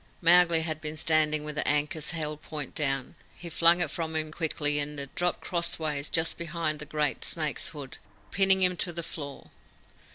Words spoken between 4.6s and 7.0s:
and it dropped crossways just behind the